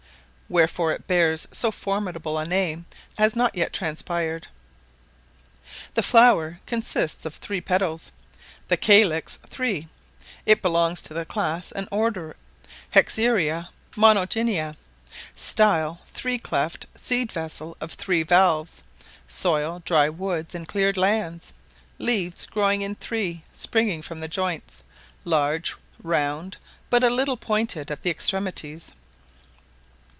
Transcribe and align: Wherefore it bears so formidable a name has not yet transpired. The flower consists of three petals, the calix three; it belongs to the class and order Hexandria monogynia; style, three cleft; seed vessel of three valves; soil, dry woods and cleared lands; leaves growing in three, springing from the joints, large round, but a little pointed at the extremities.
Wherefore 0.51 0.91
it 0.91 1.07
bears 1.07 1.47
so 1.53 1.71
formidable 1.71 2.37
a 2.37 2.45
name 2.45 2.85
has 3.17 3.37
not 3.37 3.55
yet 3.55 3.71
transpired. 3.71 4.49
The 5.93 6.03
flower 6.03 6.59
consists 6.67 7.25
of 7.25 7.35
three 7.35 7.61
petals, 7.61 8.11
the 8.67 8.75
calix 8.75 9.37
three; 9.47 9.87
it 10.45 10.61
belongs 10.61 11.01
to 11.03 11.13
the 11.13 11.23
class 11.25 11.71
and 11.71 11.87
order 11.89 12.35
Hexandria 12.93 13.69
monogynia; 13.95 14.75
style, 15.37 16.01
three 16.07 16.37
cleft; 16.37 16.85
seed 16.95 17.31
vessel 17.31 17.77
of 17.79 17.93
three 17.93 18.21
valves; 18.23 18.83
soil, 19.29 19.81
dry 19.85 20.09
woods 20.09 20.53
and 20.53 20.67
cleared 20.67 20.97
lands; 20.97 21.53
leaves 21.97 22.45
growing 22.45 22.81
in 22.81 22.95
three, 22.95 23.41
springing 23.53 24.01
from 24.01 24.19
the 24.19 24.27
joints, 24.27 24.83
large 25.23 25.77
round, 26.03 26.57
but 26.89 27.05
a 27.05 27.09
little 27.09 27.37
pointed 27.37 27.89
at 27.89 28.03
the 28.03 28.09
extremities. 28.09 28.91